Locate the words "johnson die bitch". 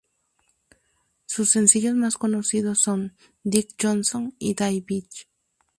3.79-5.27